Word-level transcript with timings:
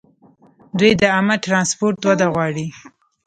دوی 0.77 0.91
د 1.01 1.03
عامه 1.15 1.35
ټرانسپورټ 1.45 1.99
وده 2.07 2.25
غواړي. 2.33 2.67